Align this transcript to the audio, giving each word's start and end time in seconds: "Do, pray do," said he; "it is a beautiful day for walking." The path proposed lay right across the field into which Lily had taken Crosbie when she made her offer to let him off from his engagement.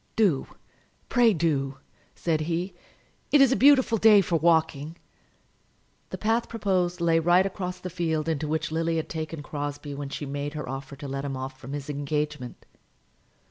"Do, 0.15 0.47
pray 1.09 1.31
do," 1.31 1.77
said 2.15 2.41
he; 2.41 2.73
"it 3.31 3.39
is 3.39 3.51
a 3.51 3.55
beautiful 3.55 3.99
day 3.99 4.21
for 4.21 4.35
walking." 4.37 4.97
The 6.09 6.17
path 6.17 6.49
proposed 6.49 6.99
lay 7.01 7.19
right 7.19 7.45
across 7.45 7.79
the 7.79 7.91
field 7.91 8.27
into 8.27 8.47
which 8.47 8.71
Lily 8.71 8.95
had 8.95 9.09
taken 9.09 9.43
Crosbie 9.43 9.93
when 9.93 10.09
she 10.09 10.25
made 10.25 10.55
her 10.55 10.67
offer 10.67 10.95
to 10.95 11.07
let 11.07 11.23
him 11.23 11.37
off 11.37 11.59
from 11.59 11.73
his 11.73 11.87
engagement. 11.87 12.65